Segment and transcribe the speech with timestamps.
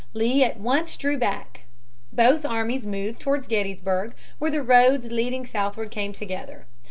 [0.15, 1.65] Lee at once drew back.
[2.11, 6.65] Both armies moved toward Gettysburg, where the roads leading southward came together.